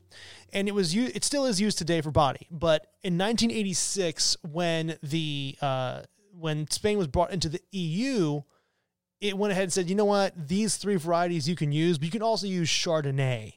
and 0.52 0.68
it 0.68 0.74
was 0.74 0.94
it 0.94 1.24
still 1.24 1.46
is 1.46 1.60
used 1.62 1.78
today 1.78 2.02
for 2.02 2.12
body. 2.12 2.48
But 2.52 2.88
in 3.02 3.18
1986, 3.18 4.38
when 4.44 4.98
the 5.02 5.58
uh, 5.62 6.02
when 6.38 6.70
Spain 6.70 6.98
was 6.98 7.08
brought 7.08 7.32
into 7.32 7.48
the 7.48 7.62
EU, 7.72 8.42
it 9.22 9.38
went 9.38 9.52
ahead 9.52 9.64
and 9.64 9.74
said, 9.74 9.90
you 9.90 9.96
know 9.96 10.06
what, 10.06 10.34
these 10.48 10.78
three 10.78 10.96
varieties 10.96 11.48
you 11.48 11.56
can 11.56 11.72
use, 11.72 11.98
but 11.98 12.06
you 12.06 12.12
can 12.12 12.22
also 12.22 12.48
use 12.48 12.70
Chardonnay. 12.70 13.54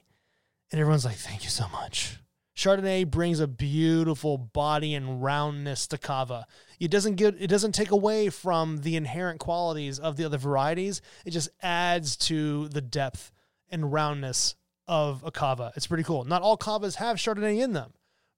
And 0.71 0.79
everyone's 0.79 1.05
like, 1.05 1.17
thank 1.17 1.43
you 1.43 1.49
so 1.49 1.67
much. 1.69 2.17
Chardonnay 2.59 3.09
brings 3.09 3.39
a 3.39 3.47
beautiful 3.47 4.37
body 4.37 4.93
and 4.93 5.23
roundness 5.23 5.87
to 5.87 5.97
cava. 5.97 6.45
It 6.77 6.91
doesn't 6.91 7.15
get 7.15 7.35
it 7.39 7.47
doesn't 7.47 7.71
take 7.71 7.91
away 7.91 8.29
from 8.29 8.79
the 8.79 8.97
inherent 8.97 9.39
qualities 9.39 9.97
of 9.97 10.17
the 10.17 10.25
other 10.25 10.37
varieties. 10.37 11.01
It 11.25 11.31
just 11.31 11.47
adds 11.61 12.17
to 12.17 12.67
the 12.67 12.81
depth 12.81 13.31
and 13.69 13.93
roundness 13.93 14.55
of 14.89 15.23
a 15.23 15.31
cava. 15.31 15.71
It's 15.77 15.87
pretty 15.87 16.03
cool. 16.03 16.25
Not 16.25 16.41
all 16.41 16.57
cavas 16.57 16.95
have 16.95 17.15
Chardonnay 17.15 17.63
in 17.63 17.71
them, 17.71 17.93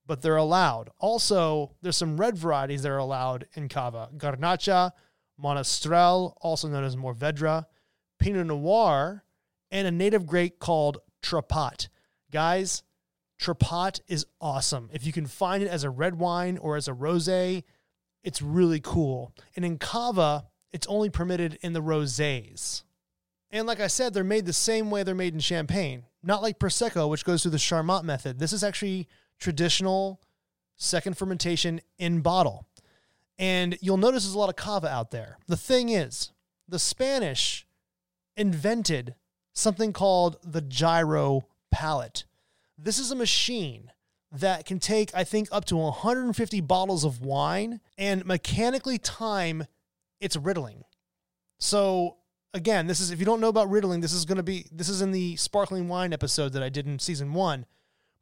but 0.06 0.22
they're 0.22 0.36
allowed. 0.36 0.92
Also, 1.00 1.72
there's 1.82 1.98
some 1.98 2.18
red 2.18 2.38
varieties 2.38 2.84
that 2.84 2.92
are 2.92 3.00
allowed 3.00 3.48
in 3.56 3.70
cava. 3.70 4.10
Garnacha, 4.16 4.92
Monastrell, 5.44 6.36
also 6.42 6.68
known 6.68 6.84
as 6.84 6.96
Mourvedre, 6.96 7.66
Pinot 8.20 8.46
Noir, 8.46 9.24
and 9.72 9.88
a 9.88 9.92
native 9.92 10.28
grape 10.28 10.60
called 10.60 11.00
Trepat. 11.24 11.88
Guys, 12.32 12.84
Trepat 13.42 14.02
is 14.08 14.26
awesome. 14.40 14.90
If 14.94 15.06
you 15.06 15.12
can 15.12 15.26
find 15.26 15.64
it 15.64 15.68
as 15.68 15.84
a 15.84 15.90
red 15.90 16.20
wine 16.20 16.60
or 16.60 16.78
as 16.78 16.88
a 16.88 16.94
rosé, 16.94 17.64
it's 18.24 18.42
really 18.42 18.80
cool. 18.80 19.34
And 19.56 19.66
in 19.66 19.80
Cava, 19.80 20.46
it's 20.72 20.86
only 20.86 21.10
permitted 21.10 21.58
in 21.62 21.74
the 21.74 21.82
rosés. 21.82 22.84
And 23.50 23.66
like 23.66 23.80
I 23.80 23.88
said, 23.88 24.14
they're 24.14 24.24
made 24.24 24.46
the 24.46 24.54
same 24.54 24.92
way 24.92 25.02
they're 25.02 25.16
made 25.16 25.34
in 25.34 25.40
Champagne. 25.40 26.04
Not 26.24 26.44
like 26.44 26.60
Prosecco, 26.60 27.10
which 27.10 27.26
goes 27.26 27.42
through 27.42 27.52
the 27.52 27.58
Charmat 27.58 28.04
method. 28.04 28.38
This 28.38 28.54
is 28.54 28.64
actually 28.64 29.08
traditional 29.40 30.22
second 30.78 31.18
fermentation 31.18 31.82
in 31.98 32.22
bottle. 32.22 32.68
And 33.40 33.76
you'll 33.82 33.98
notice 33.98 34.24
there's 34.24 34.36
a 34.36 34.40
lot 34.40 34.50
of 34.50 34.56
cava 34.56 34.88
out 34.88 35.10
there. 35.10 35.40
The 35.48 35.58
thing 35.58 35.90
is, 35.90 36.32
the 36.68 36.78
Spanish 36.78 37.66
invented 38.38 39.16
something 39.52 39.94
called 39.94 40.38
the 40.44 40.62
gyro 40.62 41.48
pallet. 41.72 42.26
This 42.84 42.98
is 42.98 43.12
a 43.12 43.16
machine 43.16 43.92
that 44.32 44.66
can 44.66 44.80
take, 44.80 45.14
I 45.14 45.24
think, 45.24 45.50
up 45.52 45.66
to 45.66 45.78
150 45.78 46.62
bottles 46.62 47.04
of 47.04 47.22
wine 47.22 47.80
and 47.96 48.26
mechanically 48.26 48.98
time 48.98 49.66
its 50.20 50.36
riddling. 50.36 50.84
So, 51.60 52.18
again, 52.56 52.88
this 52.88 53.00
is 53.00 53.12
if 53.12 53.20
you 53.20 53.26
don't 53.26 53.40
know 53.40 53.50
about 53.50 53.70
riddling, 53.70 54.02
this 54.02 54.14
is 54.14 54.26
going 54.26 54.38
to 54.38 54.44
be 54.44 54.66
this 54.72 54.90
is 54.90 55.02
in 55.02 55.12
the 55.12 55.36
sparkling 55.36 55.90
wine 55.90 56.12
episode 56.12 56.54
that 56.54 56.64
I 56.64 56.70
did 56.70 56.88
in 56.88 56.98
season 56.98 57.34
1. 57.34 57.68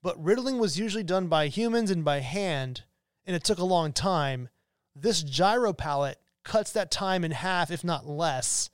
But 0.04 0.22
riddling 0.22 0.58
was 0.58 0.78
usually 0.78 1.04
done 1.04 1.28
by 1.28 1.48
humans 1.48 1.89
and 1.89 2.04
by 2.04 2.20
hand, 2.20 2.84
and 3.25 3.36
it 3.38 3.46
took 3.46 3.60
a 3.60 3.66
long 3.66 3.94
time. 3.94 4.50
This 4.94 5.24
gyro 5.24 5.72
pallet 5.72 6.18
cuts 6.44 6.74
that 6.74 6.92
time 6.92 7.24
in 7.24 7.32
half, 7.32 7.72
if 7.72 7.86
not 7.86 8.08
less, 8.08 8.70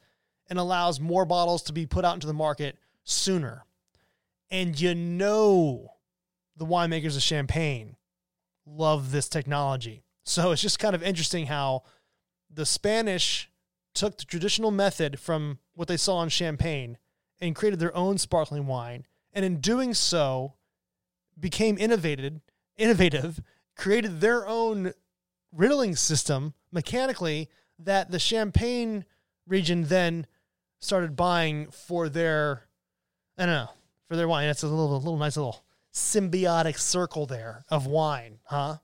and 0.50 0.58
allows 0.58 1.00
more 1.00 1.26
bottles 1.26 1.62
to 1.64 1.74
be 1.74 1.86
put 1.86 2.06
out 2.06 2.16
into 2.16 2.28
the 2.28 2.34
market 2.34 2.80
sooner. 3.04 3.66
And 4.50 4.80
you 4.80 4.96
know 4.96 5.90
the 6.56 6.66
winemakers 6.66 7.16
of 7.16 7.24
Champagne 7.24 7.96
love 8.66 9.12
this 9.12 9.30
technology. 9.30 10.04
So 10.24 10.52
it's 10.52 10.62
just 10.62 10.80
kind 10.80 10.96
of 10.96 11.04
interesting 11.04 11.48
how 11.48 11.84
the 12.52 12.66
Spanish 12.66 13.50
took 13.94 14.18
the 14.18 14.26
traditional 14.26 14.72
method 14.72 15.20
from 15.20 15.60
what 15.74 15.88
they 15.88 15.98
saw 15.98 16.22
in 16.24 16.30
Champagne 16.30 16.98
and 17.40 17.56
created 17.56 17.80
their 17.80 17.96
own 17.96 18.18
sparkling 18.18 18.68
wine. 18.68 19.06
And 19.34 19.44
in 19.44 19.60
doing 19.60 19.94
so, 19.94 20.54
became 21.40 21.78
innovated, 21.78 22.42
innovative, 22.78 23.42
created 23.76 24.22
their 24.22 24.48
own 24.48 24.94
riddling 25.52 25.96
system 25.96 26.54
mechanically 26.72 27.50
that 27.78 28.12
the 28.12 28.20
Champagne 28.20 29.06
region 29.48 29.86
then 29.86 30.28
started 30.80 31.16
buying 31.16 31.70
for 31.72 32.10
their, 32.10 32.68
I 33.38 33.46
don't 33.46 33.56
know, 33.56 33.70
for 34.08 34.16
their 34.16 34.28
wine. 34.28 34.48
It's 34.48 34.64
a 34.64 34.68
little, 34.68 34.90
little 34.96 35.18
nice 35.18 35.38
little 35.38 35.64
symbiotic 35.94 36.78
circle 36.78 37.26
there 37.26 37.64
of 37.70 37.88
wine, 37.88 38.40
huh? 38.44 38.78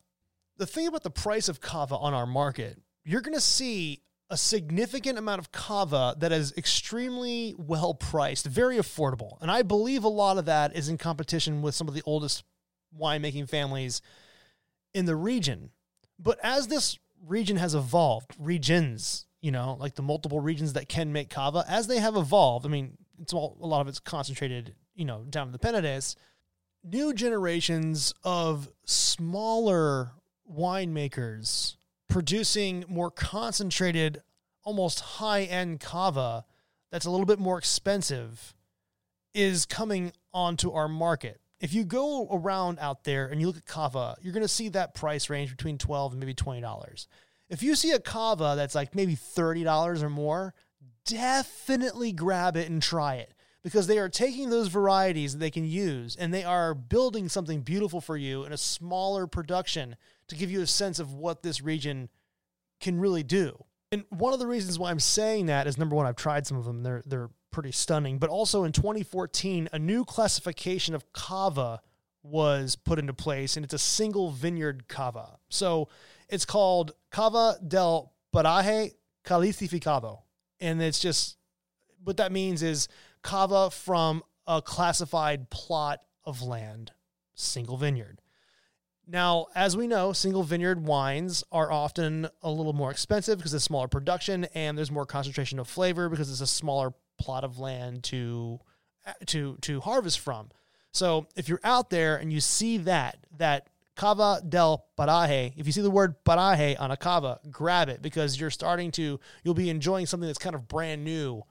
The 0.57 0.65
thing 0.65 0.87
about 0.87 1.03
the 1.03 1.09
price 1.09 1.49
of 1.49 1.59
cava 1.59 1.95
on 1.95 2.13
our 2.13 2.27
market, 2.27 2.79
you're 3.03 3.21
going 3.21 3.33
to 3.33 3.41
see 3.41 4.01
a 4.29 4.37
significant 4.37 5.17
amount 5.17 5.39
of 5.39 5.51
cava 5.51 6.15
that 6.19 6.31
is 6.31 6.53
extremely 6.55 7.53
well 7.57 7.93
priced, 7.93 8.45
very 8.45 8.77
affordable. 8.77 9.37
And 9.41 9.51
I 9.51 9.61
believe 9.61 10.03
a 10.03 10.09
lot 10.09 10.37
of 10.37 10.45
that 10.45 10.75
is 10.75 10.87
in 10.87 10.97
competition 10.97 11.61
with 11.61 11.75
some 11.75 11.89
of 11.89 11.93
the 11.93 12.03
oldest 12.05 12.43
winemaking 12.97 13.49
families 13.49 14.01
in 14.93 15.05
the 15.05 15.15
region. 15.15 15.71
But 16.17 16.39
as 16.43 16.67
this 16.67 16.97
region 17.25 17.57
has 17.57 17.75
evolved, 17.75 18.35
regions, 18.39 19.25
you 19.41 19.51
know, 19.51 19.75
like 19.79 19.95
the 19.95 20.01
multiple 20.01 20.39
regions 20.39 20.73
that 20.73 20.87
can 20.87 21.11
make 21.11 21.29
cava, 21.29 21.65
as 21.67 21.87
they 21.87 21.99
have 21.99 22.15
evolved, 22.15 22.65
I 22.65 22.69
mean, 22.69 22.97
it's 23.19 23.33
all 23.33 23.57
a 23.61 23.67
lot 23.67 23.81
of 23.81 23.87
it's 23.87 23.99
concentrated, 23.99 24.75
you 24.95 25.05
know, 25.05 25.23
down 25.29 25.47
in 25.47 25.51
the 25.51 25.59
Penedès. 25.59 26.15
New 26.83 27.13
generations 27.13 28.13
of 28.23 28.69
smaller 28.85 30.11
winemakers 30.51 31.75
producing 32.09 32.83
more 32.87 33.11
concentrated, 33.11 34.21
almost 34.63 34.99
high 34.99 35.43
end 35.43 35.79
cava 35.79 36.45
that's 36.91 37.05
a 37.05 37.11
little 37.11 37.25
bit 37.25 37.39
more 37.39 37.57
expensive 37.57 38.53
is 39.33 39.65
coming 39.65 40.11
onto 40.33 40.71
our 40.71 40.87
market 40.87 41.41
if 41.61 41.75
you 41.75 41.83
go 41.83 42.27
around 42.31 42.79
out 42.79 43.03
there 43.03 43.27
and 43.27 43.39
you 43.39 43.47
look 43.47 43.57
at 43.57 43.65
cava, 43.65 44.17
you're 44.21 44.33
going 44.33 44.41
to 44.41 44.47
see 44.47 44.69
that 44.69 44.95
price 44.95 45.29
range 45.29 45.51
between 45.51 45.77
12 45.77 46.13
and 46.13 46.19
maybe 46.19 46.33
$20. 46.33 47.07
If 47.49 47.61
you 47.61 47.75
see 47.75 47.91
a 47.91 47.99
cava 47.99 48.55
that's 48.57 48.73
like 48.73 48.95
maybe 48.95 49.15
$30 49.15 50.01
or 50.01 50.09
more, 50.09 50.55
definitely 51.05 52.11
grab 52.11 52.57
it 52.57 52.69
and 52.69 52.81
try 52.81 53.15
it 53.15 53.33
because 53.63 53.87
they 53.87 53.99
are 53.99 54.09
taking 54.09 54.49
those 54.49 54.67
varieties 54.67 55.33
that 55.33 55.39
they 55.39 55.51
can 55.51 55.65
use 55.65 56.15
and 56.15 56.33
they 56.33 56.43
are 56.43 56.73
building 56.73 57.29
something 57.29 57.61
beautiful 57.61 58.01
for 58.01 58.17
you 58.17 58.43
in 58.43 58.51
a 58.51 58.57
smaller 58.57 59.27
production 59.27 59.95
to 60.27 60.35
give 60.35 60.49
you 60.49 60.61
a 60.61 60.67
sense 60.67 60.99
of 60.99 61.13
what 61.13 61.43
this 61.43 61.61
region 61.61 62.09
can 62.79 62.99
really 62.99 63.23
do. 63.23 63.63
And 63.91 64.05
one 64.09 64.33
of 64.33 64.39
the 64.39 64.47
reasons 64.47 64.79
why 64.79 64.89
I'm 64.89 64.99
saying 64.99 65.47
that 65.47 65.67
is 65.67 65.77
number 65.77 65.95
one, 65.95 66.05
I've 66.05 66.15
tried 66.15 66.47
some 66.47 66.57
of 66.57 66.65
them. 66.65 66.81
They're 66.81 67.03
they're 67.05 67.29
pretty 67.51 67.73
stunning. 67.73 68.17
But 68.17 68.29
also 68.29 68.63
in 68.63 68.71
2014, 68.71 69.69
a 69.73 69.79
new 69.79 70.05
classification 70.05 70.95
of 70.95 71.11
cava 71.11 71.81
was 72.23 72.75
put 72.75 72.99
into 72.99 73.13
place, 73.13 73.57
and 73.57 73.63
it's 73.63 73.73
a 73.73 73.79
single 73.79 74.31
vineyard 74.31 74.87
cava. 74.87 75.37
So 75.49 75.89
it's 76.29 76.45
called 76.45 76.93
Cava 77.09 77.57
del 77.67 78.13
Paraje 78.33 78.93
Calificado. 79.25 80.21
And 80.59 80.81
it's 80.81 80.99
just 80.99 81.37
what 82.03 82.17
that 82.17 82.31
means 82.31 82.63
is 82.63 82.87
cava 83.21 83.69
from 83.69 84.23
a 84.47 84.61
classified 84.61 85.49
plot 85.49 85.99
of 86.25 86.41
land, 86.41 86.91
single 87.33 87.77
vineyard. 87.77 88.21
Now, 89.07 89.47
as 89.55 89.75
we 89.75 89.87
know, 89.87 90.13
single 90.13 90.43
vineyard 90.43 90.85
wines 90.85 91.43
are 91.51 91.71
often 91.71 92.27
a 92.41 92.49
little 92.49 92.73
more 92.73 92.91
expensive 92.91 93.37
because 93.37 93.53
it's 93.53 93.63
smaller 93.63 93.87
production 93.87 94.45
and 94.53 94.77
there's 94.77 94.91
more 94.91 95.05
concentration 95.05 95.59
of 95.59 95.67
flavor 95.67 96.07
because 96.07 96.29
it's 96.29 96.41
a 96.41 96.47
smaller 96.47 96.93
plot 97.19 97.43
of 97.43 97.59
land 97.59 98.03
to 98.05 98.59
to 99.27 99.57
to 99.61 99.81
harvest 99.81 100.19
from. 100.19 100.49
So, 100.91 101.27
if 101.35 101.49
you're 101.49 101.59
out 101.63 101.89
there 101.89 102.17
and 102.17 102.31
you 102.31 102.39
see 102.39 102.77
that 102.79 103.25
that 103.37 103.67
cava 103.95 104.41
del 104.47 104.85
paraje, 104.97 105.53
if 105.57 105.65
you 105.65 105.71
see 105.71 105.81
the 105.81 105.91
word 105.91 106.23
paraje 106.23 106.79
on 106.79 106.91
a 106.91 106.97
cava, 106.97 107.39
grab 107.49 107.89
it 107.89 108.01
because 108.01 108.39
you're 108.39 108.49
starting 108.49 108.91
to 108.91 109.19
you'll 109.43 109.53
be 109.53 109.69
enjoying 109.69 110.05
something 110.05 110.27
that's 110.27 110.39
kind 110.39 110.55
of 110.55 110.67
brand 110.67 111.03
new 111.03 111.43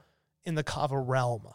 in 0.45 0.55
the 0.55 0.63
cava 0.63 0.99
realm. 0.99 1.47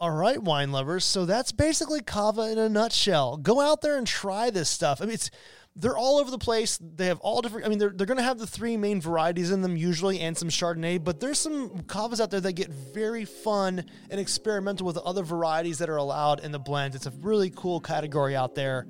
All 0.00 0.12
right, 0.12 0.40
wine 0.40 0.70
lovers. 0.70 1.04
So 1.04 1.24
that's 1.24 1.50
basically 1.50 2.02
cava 2.02 2.52
in 2.52 2.58
a 2.58 2.68
nutshell. 2.68 3.36
Go 3.36 3.60
out 3.60 3.80
there 3.80 3.98
and 3.98 4.06
try 4.06 4.50
this 4.50 4.68
stuff. 4.68 5.02
I 5.02 5.06
mean, 5.06 5.14
it's 5.14 5.30
they're 5.74 5.96
all 5.96 6.18
over 6.18 6.30
the 6.30 6.38
place. 6.38 6.78
They 6.78 7.06
have 7.06 7.18
all 7.18 7.42
different. 7.42 7.66
I 7.66 7.68
mean, 7.68 7.78
they're 7.78 7.90
they're 7.90 8.06
going 8.06 8.18
to 8.18 8.22
have 8.22 8.38
the 8.38 8.46
three 8.46 8.76
main 8.76 9.00
varieties 9.00 9.50
in 9.50 9.60
them 9.60 9.76
usually, 9.76 10.20
and 10.20 10.38
some 10.38 10.50
Chardonnay. 10.50 11.02
But 11.02 11.18
there's 11.18 11.40
some 11.40 11.82
cavas 11.82 12.20
out 12.20 12.30
there 12.30 12.40
that 12.40 12.52
get 12.52 12.70
very 12.70 13.24
fun 13.24 13.84
and 14.08 14.20
experimental 14.20 14.86
with 14.86 14.98
other 14.98 15.24
varieties 15.24 15.78
that 15.78 15.88
are 15.88 15.96
allowed 15.96 16.44
in 16.44 16.52
the 16.52 16.60
blends. 16.60 16.94
It's 16.94 17.06
a 17.06 17.12
really 17.20 17.50
cool 17.50 17.80
category 17.80 18.36
out 18.36 18.54
there. 18.54 18.86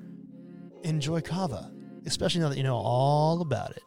Enjoy 0.83 1.21
cava, 1.21 1.71
especially 2.05 2.41
now 2.41 2.49
that 2.49 2.57
you 2.57 2.63
know 2.63 2.77
all 2.77 3.41
about 3.41 3.71
it. 3.71 3.83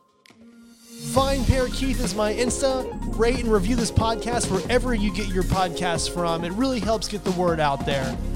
Vine 1.06 1.44
Pair 1.44 1.66
Keith 1.66 2.02
is 2.02 2.14
my 2.14 2.32
Insta. 2.32 2.88
Rate 3.18 3.40
and 3.40 3.52
review 3.52 3.74
this 3.74 3.90
podcast 3.90 4.50
wherever 4.50 4.94
you 4.94 5.12
get 5.12 5.26
your 5.26 5.42
podcasts 5.42 6.08
from. 6.08 6.44
It 6.44 6.52
really 6.52 6.78
helps 6.78 7.08
get 7.08 7.24
the 7.24 7.32
word 7.32 7.58
out 7.58 7.84
there. 7.84 8.16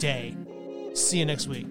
day. 0.00 0.34
See 0.94 1.18
you 1.18 1.26
next 1.26 1.46
week. 1.46 1.66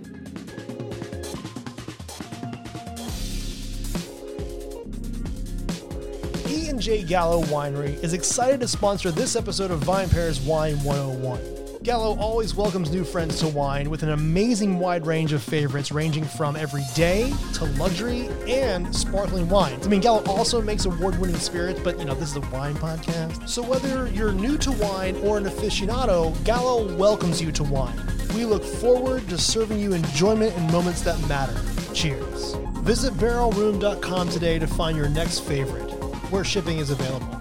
E 6.48 6.70
and 6.70 6.80
J 6.80 7.04
Gallo 7.04 7.42
Winery 7.46 8.02
is 8.04 8.14
excited 8.14 8.60
to 8.62 8.68
sponsor 8.68 9.12
this 9.12 9.36
episode 9.36 9.72
of 9.72 9.80
Vine 9.80 10.10
Pair's 10.10 10.40
Wine 10.42 10.82
101. 10.84 11.60
Gallo 11.82 12.18
always 12.20 12.54
welcomes 12.54 12.92
new 12.92 13.06
friends 13.06 13.40
to 13.40 13.48
wine 13.48 13.90
with 13.90 14.04
an 14.04 14.10
amazing 14.10 14.80
wide 14.80 15.08
range 15.08 15.32
of 15.32 15.42
favorites 15.42 15.94
ranging 15.94 16.26
from 16.26 16.58
everyday 16.58 17.34
to 17.54 17.66
luxury 17.78 18.28
and 18.48 18.94
sparkling 18.94 19.48
wines. 19.48 19.88
I 19.88 19.90
mean, 19.90 20.02
Gallo 20.02 20.22
also 20.26 20.62
makes 20.62 20.84
award-winning 20.84 21.38
spirits, 21.38 21.80
but 21.82 21.98
you 21.98 22.04
know, 22.04 22.16
this 22.16 22.32
is 22.32 22.36
a 22.36 22.42
wine 22.52 22.76
podcast. 22.76 23.48
So 23.48 23.64
whether 23.64 24.08
you're 24.10 24.34
new 24.34 24.58
to 24.58 24.72
wine 24.74 25.16
or 25.24 25.38
an 25.38 25.46
aficionado, 25.46 26.36
Gallo 26.44 26.94
welcomes 26.98 27.42
you 27.42 27.50
to 27.54 27.64
wine. 27.64 27.98
We 28.40 28.46
look 28.46 28.64
forward 28.64 29.28
to 29.28 29.38
serving 29.38 29.82
you 29.82 29.92
enjoyment 29.92 30.56
in 30.56 30.72
moments 30.72 31.02
that 31.02 31.20
matter. 31.28 31.60
Cheers. 31.94 32.54
Visit 32.86 33.14
barrelroom.com 33.16 34.30
today 34.30 34.58
to 34.60 34.66
find 34.66 34.96
your 34.96 35.10
next 35.10 35.40
favorite, 35.40 35.92
where 36.32 36.46
shipping 36.46 36.78
is 36.78 36.90
available. 36.90 37.39